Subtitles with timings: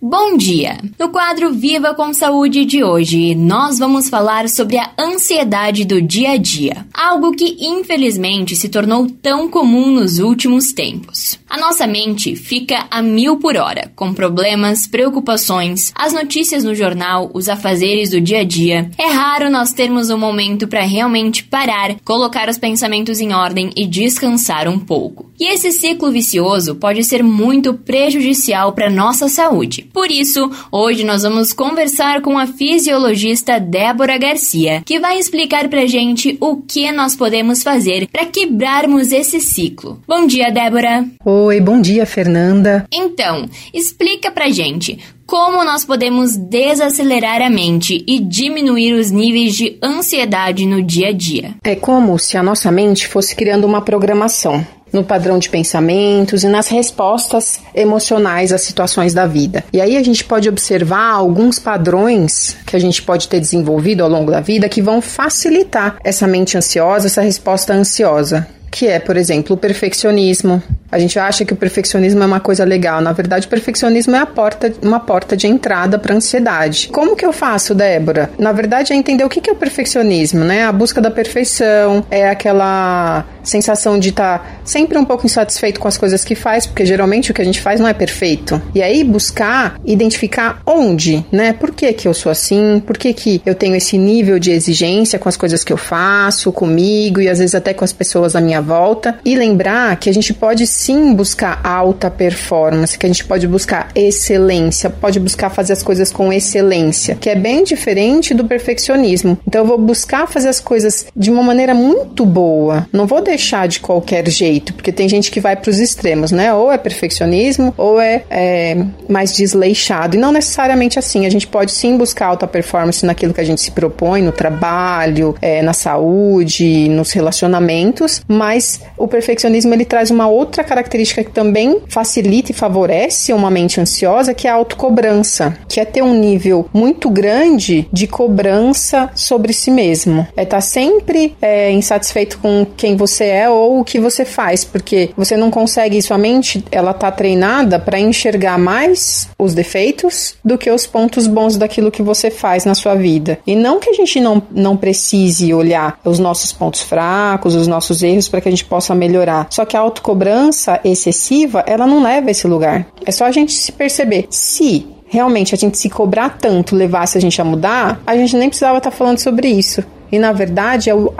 [0.00, 0.78] Bom dia!
[0.96, 6.30] No quadro Viva com Saúde de hoje, nós vamos falar sobre a ansiedade do dia
[6.30, 11.36] a dia, algo que infelizmente se tornou tão comum nos últimos tempos.
[11.50, 17.28] A nossa mente fica a mil por hora, com problemas, preocupações, as notícias no jornal,
[17.34, 18.88] os afazeres do dia a dia.
[18.96, 23.84] É raro nós termos um momento para realmente parar, colocar os pensamentos em ordem e
[23.84, 25.27] descansar um pouco.
[25.38, 29.88] E esse ciclo vicioso pode ser muito prejudicial para nossa saúde.
[29.92, 35.86] Por isso, hoje nós vamos conversar com a fisiologista Débora Garcia, que vai explicar pra
[35.86, 40.02] gente o que nós podemos fazer para quebrarmos esse ciclo.
[40.08, 41.06] Bom dia, Débora.
[41.24, 42.84] Oi, bom dia, Fernanda.
[42.92, 49.78] Então, explica pra gente como nós podemos desacelerar a mente e diminuir os níveis de
[49.82, 51.54] ansiedade no dia a dia.
[51.62, 56.48] É como se a nossa mente fosse criando uma programação no padrão de pensamentos e
[56.48, 59.64] nas respostas emocionais às situações da vida.
[59.72, 64.08] E aí a gente pode observar alguns padrões que a gente pode ter desenvolvido ao
[64.08, 69.16] longo da vida que vão facilitar essa mente ansiosa, essa resposta ansiosa que é, por
[69.16, 70.62] exemplo, o perfeccionismo.
[70.90, 73.00] A gente acha que o perfeccionismo é uma coisa legal.
[73.00, 76.88] Na verdade, o perfeccionismo é porta, uma porta de entrada para a ansiedade.
[76.90, 78.30] Como que eu faço, Débora?
[78.38, 80.64] Na verdade, é entender o que é o perfeccionismo, né?
[80.64, 85.88] A busca da perfeição, é aquela sensação de estar tá sempre um pouco insatisfeito com
[85.88, 88.60] as coisas que faz, porque geralmente o que a gente faz não é perfeito.
[88.74, 91.52] E aí buscar identificar onde, né?
[91.52, 92.82] Por que que eu sou assim?
[92.86, 96.52] Por que que eu tenho esse nível de exigência com as coisas que eu faço,
[96.52, 99.18] comigo e às vezes até com as pessoas à minha volta?
[99.24, 103.88] E lembrar que a gente pode sim buscar alta performance, que a gente pode buscar
[103.94, 109.38] excelência, pode buscar fazer as coisas com excelência, que é bem diferente do perfeccionismo.
[109.46, 112.86] Então eu vou buscar fazer as coisas de uma maneira muito boa.
[112.92, 116.30] Não vou deixar deixar de qualquer jeito, porque tem gente que vai para os extremos,
[116.30, 116.52] né?
[116.52, 118.76] Ou é perfeccionismo ou é, é,
[119.08, 120.16] mais desleixado.
[120.16, 121.24] E não necessariamente assim.
[121.24, 125.34] A gente pode sim buscar alta performance naquilo que a gente se propõe, no trabalho,
[125.40, 128.47] é, na saúde, nos relacionamentos, mas
[128.96, 134.34] o perfeccionismo ele traz uma outra característica que também facilita e favorece uma mente ansiosa,
[134.34, 139.70] que é a autocobrança, que é ter um nível muito grande de cobrança sobre si
[139.70, 140.26] mesmo.
[140.36, 144.64] É estar tá sempre é, insatisfeito com quem você é ou o que você faz,
[144.64, 150.58] porque você não consegue, sua mente, ela tá treinada para enxergar mais os defeitos do
[150.58, 153.38] que os pontos bons daquilo que você faz na sua vida.
[153.46, 158.02] E não que a gente não, não precise olhar os nossos pontos fracos, os nossos
[158.02, 159.46] erros para que a gente possa melhorar.
[159.50, 162.86] Só que a autocobrança excessiva, ela não leva a esse lugar.
[163.04, 164.26] É só a gente se perceber.
[164.30, 168.48] Se realmente a gente se cobrar tanto levasse a gente a mudar, a gente nem
[168.48, 169.82] precisava estar tá falando sobre isso.
[170.10, 171.12] E na verdade é, o,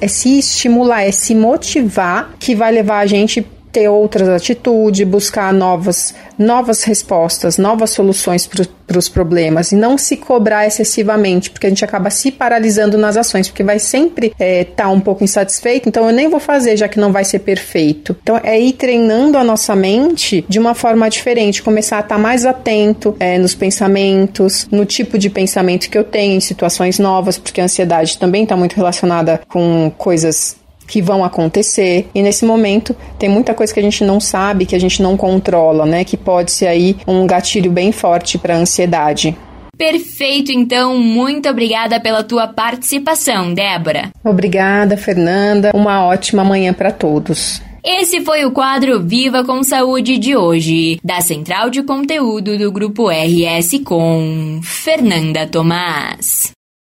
[0.00, 5.52] é se estimular, é se motivar que vai levar a gente ter outras atitudes, buscar
[5.52, 11.70] novas, novas respostas, novas soluções para os problemas e não se cobrar excessivamente, porque a
[11.70, 15.88] gente acaba se paralisando nas ações, porque vai sempre estar é, tá um pouco insatisfeito,
[15.88, 18.14] então eu nem vou fazer, já que não vai ser perfeito.
[18.22, 22.20] Então é ir treinando a nossa mente de uma forma diferente, começar a estar tá
[22.20, 27.38] mais atento é, nos pensamentos, no tipo de pensamento que eu tenho em situações novas,
[27.38, 30.61] porque a ansiedade também está muito relacionada com coisas
[30.92, 32.06] que vão acontecer.
[32.14, 35.16] E nesse momento tem muita coisa que a gente não sabe, que a gente não
[35.16, 36.04] controla, né?
[36.04, 39.34] Que pode ser aí um gatilho bem forte para a ansiedade.
[39.78, 44.10] Perfeito, então, muito obrigada pela tua participação, Débora.
[44.22, 45.70] Obrigada, Fernanda.
[45.72, 47.62] Uma ótima manhã para todos.
[47.82, 53.08] Esse foi o quadro Viva com Saúde de hoje, da Central de Conteúdo do Grupo
[53.08, 56.52] RS com Fernanda Tomás.